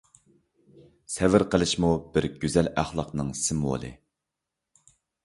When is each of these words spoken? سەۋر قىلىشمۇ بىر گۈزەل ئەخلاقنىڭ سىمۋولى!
سەۋر 1.15 1.43
قىلىشمۇ 1.55 1.91
بىر 2.15 2.27
گۈزەل 2.45 2.71
ئەخلاقنىڭ 2.85 3.29
سىمۋولى! 3.41 3.93